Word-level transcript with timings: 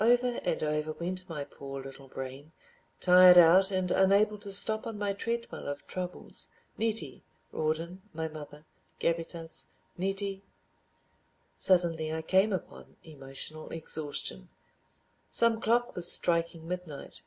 Over 0.00 0.40
and 0.42 0.62
over 0.62 0.94
went 0.94 1.28
my 1.28 1.44
poor 1.44 1.82
little 1.82 2.08
brain, 2.08 2.50
tired 2.98 3.36
out 3.36 3.70
and 3.70 3.90
unable 3.90 4.38
to 4.38 4.50
stop 4.50 4.86
on 4.86 4.96
my 4.96 5.12
treadmill 5.12 5.68
of 5.68 5.86
troubles. 5.86 6.48
Nettie. 6.78 7.22
Rawdon. 7.52 8.00
My 8.14 8.26
mother. 8.26 8.64
Gabbitas. 9.00 9.66
Nettie... 9.98 10.42
Suddenly 11.58 12.10
I 12.10 12.22
came 12.22 12.54
upon 12.54 12.96
emotional 13.04 13.68
exhaustion. 13.70 14.48
Some 15.30 15.60
clock 15.60 15.94
was 15.94 16.10
striking 16.10 16.66
midnight. 16.66 17.20